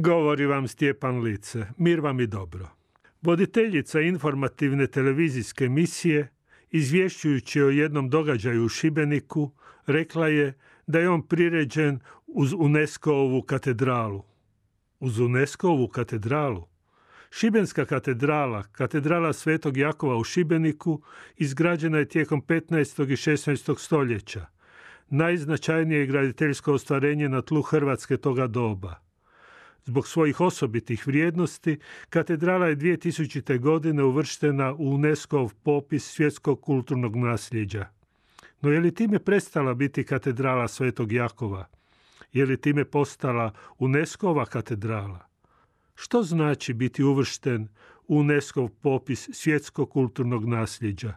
Govori 0.00 0.46
vam 0.46 0.68
Stjepan 0.68 1.20
Lice, 1.20 1.66
mir 1.78 2.00
vam 2.00 2.20
i 2.20 2.26
dobro. 2.26 2.68
Voditeljica 3.22 4.00
informativne 4.00 4.86
televizijske 4.86 5.64
emisije, 5.64 6.28
izvješćujući 6.70 7.62
o 7.62 7.70
jednom 7.70 8.10
događaju 8.10 8.64
u 8.64 8.68
Šibeniku, 8.68 9.52
rekla 9.86 10.28
je 10.28 10.58
da 10.86 10.98
je 10.98 11.10
on 11.10 11.22
priređen 11.26 11.98
uz 12.26 12.52
UNESCO-ovu 12.52 13.42
katedralu. 13.42 14.22
Uz 15.00 15.18
UNESCO-ovu 15.18 15.88
katedralu? 15.88 16.64
Šibenska 17.30 17.84
katedrala, 17.84 18.62
katedrala 18.62 19.32
Svetog 19.32 19.76
Jakova 19.76 20.16
u 20.16 20.24
Šibeniku, 20.24 21.02
izgrađena 21.36 21.98
je 21.98 22.08
tijekom 22.08 22.42
15. 22.42 23.12
i 23.12 23.16
16. 23.16 23.78
stoljeća. 23.78 24.46
Najznačajnije 25.08 26.06
graditeljsko 26.06 26.72
ostvarenje 26.72 27.28
na 27.28 27.42
tlu 27.42 27.62
Hrvatske 27.62 28.16
toga 28.16 28.46
doba– 28.46 28.94
Zbog 29.86 30.08
svojih 30.08 30.40
osobitih 30.40 31.06
vrijednosti, 31.06 31.78
katedrala 32.10 32.66
je 32.66 32.76
2000. 32.76 33.58
godine 33.58 34.02
uvrštena 34.02 34.74
u 34.74 34.94
UNESCO 34.94 35.48
popis 35.62 36.04
svjetskog 36.04 36.60
kulturnog 36.60 37.16
nasljeđa. 37.16 37.86
No 38.60 38.70
je 38.70 38.80
li 38.80 38.94
time 38.94 39.18
prestala 39.18 39.74
biti 39.74 40.04
katedrala 40.04 40.68
Svetog 40.68 41.12
Jakova? 41.12 41.68
Je 42.32 42.46
li 42.46 42.60
time 42.60 42.84
postala 42.84 43.52
UNESCO 43.78 44.44
katedrala? 44.44 45.26
Što 45.94 46.22
znači 46.22 46.74
biti 46.74 47.02
uvršten 47.02 47.68
u 48.08 48.18
UNESCO 48.18 48.68
popis 48.68 49.28
svjetskog 49.32 49.90
kulturnog 49.90 50.44
nasljeđa? 50.44 51.14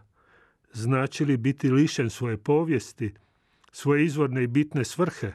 Znači 0.72 1.24
li 1.24 1.36
biti 1.36 1.70
lišen 1.70 2.10
svoje 2.10 2.36
povijesti, 2.36 3.14
svoje 3.72 4.04
izvorne 4.04 4.42
i 4.42 4.46
bitne 4.46 4.84
svrhe? 4.84 5.32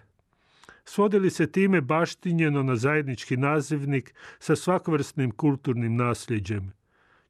Svodili 0.85 1.29
se 1.29 1.51
time 1.51 1.81
baštinjeno 1.81 2.63
na 2.63 2.75
zajednički 2.75 3.37
nazivnik 3.37 4.13
sa 4.39 4.55
svakvrsnim 4.55 5.31
kulturnim 5.31 5.95
nasljeđem, 5.95 6.73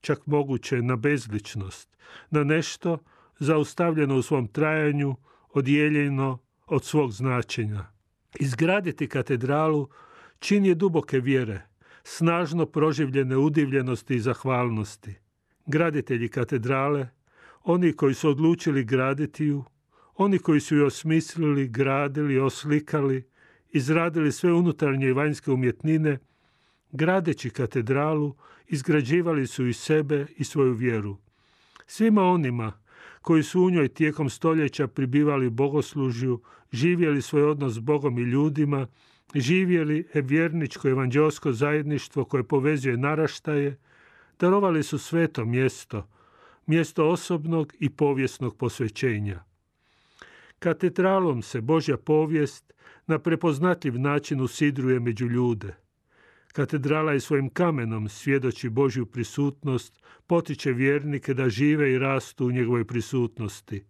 čak 0.02 0.26
moguće 0.26 0.82
na 0.82 0.96
bezličnost, 0.96 1.98
na 2.30 2.44
nešto 2.44 2.98
zaustavljeno 3.40 4.16
u 4.16 4.22
svom 4.22 4.48
trajanju, 4.48 5.16
odijeljeno 5.54 6.40
od 6.66 6.84
svog 6.84 7.12
značenja. 7.12 7.86
Izgraditi 8.40 9.08
katedralu 9.08 9.90
čin 10.40 10.66
je 10.66 10.76
duboke 10.76 11.20
vjere, 11.20 11.62
snažno 12.04 12.66
proživljene 12.66 13.38
udivljenosti 13.38 14.16
i 14.16 14.20
zahvalnosti. 14.20 15.16
Graditelji 15.66 16.28
katedrale, 16.28 17.10
oni 17.64 17.94
koji 17.94 18.14
su 18.14 18.30
odlučili 18.30 18.84
graditi 18.84 19.46
ju, 19.46 19.64
oni 20.16 20.40
koji 20.40 20.60
su 20.60 20.76
ju 20.76 20.86
osmislili, 20.86 21.68
gradili, 21.68 22.40
oslikali, 22.40 23.24
izradili 23.76 24.32
sve 24.32 24.54
unutarnje 24.54 25.08
i 25.08 25.14
vanjske 25.14 25.52
umjetnine, 25.52 26.18
gradeći 26.92 27.50
katedralu, 27.50 28.36
izgrađivali 28.68 29.48
su 29.48 29.68
i 29.68 29.74
sebe 29.74 30.26
i 30.38 30.44
svoju 30.44 30.74
vjeru. 30.74 31.18
Svima 31.88 32.24
onima 32.24 32.74
koji 33.22 33.44
su 33.44 33.62
u 33.62 33.70
njoj 33.70 33.88
tijekom 33.88 34.30
stoljeća 34.30 34.88
pribivali 34.88 35.50
bogoslužju, 35.50 36.42
živjeli 36.72 37.22
svoj 37.22 37.44
odnos 37.44 37.74
s 37.74 37.80
Bogom 37.80 38.18
i 38.18 38.22
ljudima, 38.22 38.88
živjeli 39.36 40.08
vjerničko 40.14 40.90
evanđelsko 40.90 41.52
zajedništvo 41.52 42.26
koje 42.26 42.44
povezuje 42.44 42.98
naraštaje, 42.98 43.78
darovali 44.40 44.84
su 44.84 44.98
sveto 44.98 45.46
mjesto, 45.46 46.08
mjesto 46.66 47.10
osobnog 47.10 47.74
i 47.80 47.90
povijesnog 47.90 48.58
posvećenja. 48.58 49.44
Katedralom 50.66 51.42
se 51.42 51.62
Božja 51.62 51.98
povijest 51.98 52.74
na 53.08 53.20
prepoznatljiv 53.20 54.00
način 54.00 54.42
usidruje 54.42 55.00
među 55.00 55.28
ljude. 55.28 55.76
Katedrala 56.54 57.14
je 57.14 57.20
svojim 57.20 57.50
kamenom 57.50 58.10
svjedoči 58.10 58.70
Božju 58.70 59.06
prisutnost, 59.06 60.02
potiče 60.28 60.72
vjernike 60.72 61.34
da 61.34 61.50
žive 61.50 61.92
i 61.92 62.00
rastu 62.00 62.46
u 62.46 62.52
njegovoj 62.52 62.86
prisutnosti. 62.86 63.86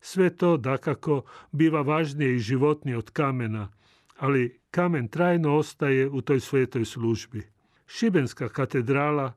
Sve 0.00 0.36
to, 0.36 0.56
dakako, 0.56 1.22
biva 1.52 1.82
važnije 1.82 2.34
i 2.34 2.38
životnije 2.38 2.98
od 2.98 3.10
kamena, 3.10 3.72
ali 4.18 4.60
kamen 4.70 5.08
trajno 5.08 5.56
ostaje 5.56 6.08
u 6.08 6.20
toj 6.20 6.40
svetoj 6.40 6.84
službi. 6.84 7.42
Šibenska 7.86 8.48
katedrala, 8.48 9.32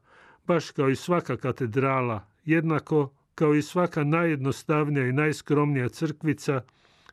baš 0.48 0.72
kao 0.72 0.90
i 0.90 0.96
svaka 0.96 1.38
katedrala, 1.38 2.28
jednako 2.46 3.14
kao 3.36 3.56
i 3.56 3.62
svaka 3.62 4.04
najjednostavnija 4.04 5.08
i 5.08 5.12
najskromnija 5.12 5.90
crkvica, 5.90 6.62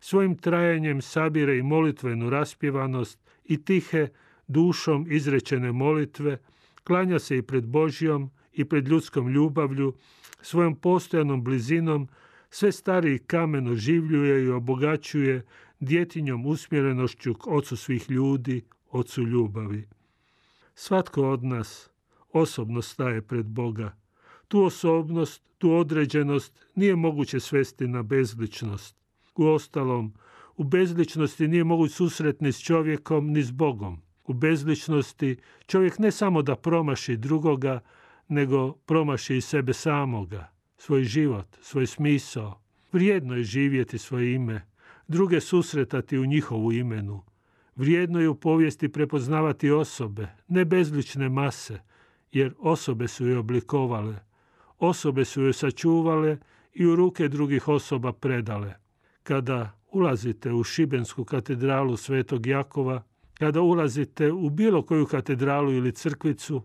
svojim 0.00 0.36
trajanjem 0.36 1.02
sabire 1.02 1.58
i 1.58 1.62
molitvenu 1.62 2.30
raspjevanost 2.30 3.18
i 3.44 3.64
tihe, 3.64 4.08
dušom 4.46 5.06
izrečene 5.10 5.72
molitve, 5.72 6.38
klanja 6.84 7.18
se 7.18 7.38
i 7.38 7.42
pred 7.42 7.66
Božjom 7.66 8.30
i 8.52 8.64
pred 8.64 8.88
ljudskom 8.88 9.28
ljubavlju, 9.28 9.94
svojom 10.42 10.76
postojanom 10.76 11.44
blizinom, 11.44 12.08
sve 12.50 12.72
stariji 12.72 13.18
kamen 13.18 13.68
oživljuje 13.68 14.44
i 14.44 14.48
obogaćuje 14.48 15.46
djetinjom 15.80 16.46
usmjerenošću 16.46 17.34
k 17.34 17.46
ocu 17.46 17.76
svih 17.76 18.10
ljudi, 18.10 18.62
ocu 18.90 19.22
ljubavi. 19.22 19.88
Svatko 20.74 21.30
od 21.30 21.44
nas 21.44 21.90
osobno 22.32 22.82
staje 22.82 23.22
pred 23.22 23.46
Boga. 23.46 23.96
Tu 24.50 24.62
osobnost, 24.62 25.42
tu 25.58 25.72
određenost 25.72 26.66
nije 26.74 26.96
moguće 26.96 27.40
svesti 27.40 27.88
na 27.88 28.02
bezličnost. 28.02 28.96
U 29.36 29.44
ostalom, 29.46 30.14
u 30.56 30.64
bezličnosti 30.64 31.48
nije 31.48 31.64
moguć 31.64 31.92
susret 31.92 32.40
ni 32.40 32.52
s 32.52 32.60
čovjekom, 32.60 33.30
ni 33.30 33.42
s 33.42 33.50
Bogom. 33.50 34.02
U 34.24 34.32
bezličnosti 34.32 35.36
čovjek 35.66 35.98
ne 35.98 36.10
samo 36.10 36.42
da 36.42 36.56
promaši 36.56 37.16
drugoga, 37.16 37.80
nego 38.28 38.72
promaši 38.72 39.36
i 39.36 39.40
sebe 39.40 39.72
samoga, 39.72 40.50
svoj 40.78 41.04
život, 41.04 41.56
svoj 41.60 41.86
smisao. 41.86 42.60
Vrijedno 42.92 43.36
je 43.36 43.42
živjeti 43.42 43.98
svoje 43.98 44.34
ime, 44.34 44.66
druge 45.08 45.40
susretati 45.40 46.18
u 46.18 46.26
njihovu 46.26 46.72
imenu. 46.72 47.22
Vrijedno 47.76 48.20
je 48.20 48.28
u 48.28 48.34
povijesti 48.34 48.88
prepoznavati 48.88 49.70
osobe, 49.70 50.28
ne 50.48 50.64
bezlične 50.64 51.28
mase, 51.28 51.80
jer 52.32 52.54
osobe 52.58 53.08
su 53.08 53.26
je 53.26 53.38
oblikovale. 53.38 54.29
Osobe 54.80 55.24
su 55.24 55.42
je 55.42 55.52
sačuvale 55.52 56.38
i 56.72 56.86
u 56.86 56.96
ruke 56.96 57.28
drugih 57.28 57.68
osoba 57.68 58.12
predale 58.12 58.74
kada 59.22 59.80
ulazite 59.92 60.52
u 60.52 60.64
Šibensku 60.64 61.24
katedralu 61.24 61.96
Svetog 61.96 62.46
Jakova, 62.46 63.02
kada 63.34 63.60
ulazite 63.60 64.32
u 64.32 64.50
bilo 64.50 64.82
koju 64.82 65.06
katedralu 65.06 65.72
ili 65.72 65.92
crkvicu 65.92 66.62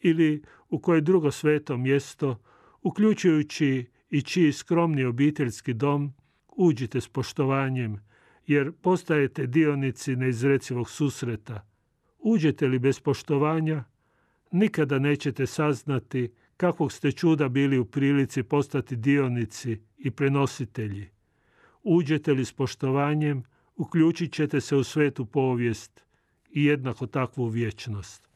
ili 0.00 0.42
u 0.68 0.78
koje 0.78 1.00
drugo 1.00 1.30
sveto 1.30 1.76
mjesto, 1.76 2.40
uključujući 2.82 3.86
i 4.10 4.22
čiji 4.22 4.52
skromni 4.52 5.04
obiteljski 5.04 5.72
dom, 5.74 6.12
uđite 6.56 7.00
s 7.00 7.08
poštovanjem, 7.08 8.00
jer 8.46 8.72
postajete 8.72 9.46
dionici 9.46 10.16
neizrecivog 10.16 10.90
susreta. 10.90 11.66
Uđete 12.18 12.66
li 12.66 12.78
bez 12.78 13.00
poštovanja, 13.00 13.84
nikada 14.50 14.98
nećete 14.98 15.46
saznati 15.46 16.32
kakvog 16.56 16.92
ste 16.92 17.12
čuda 17.12 17.48
bili 17.48 17.78
u 17.78 17.84
prilici 17.84 18.42
postati 18.42 18.96
dionici 18.96 19.80
i 19.98 20.10
prenositelji. 20.10 21.08
Uđete 21.82 22.32
li 22.32 22.44
s 22.44 22.52
poštovanjem, 22.52 23.42
uključit 23.76 24.32
ćete 24.32 24.60
se 24.60 24.76
u 24.76 24.84
svetu 24.84 25.26
povijest 25.26 26.04
i 26.50 26.64
jednako 26.64 27.06
takvu 27.06 27.46
vječnost. 27.46 28.33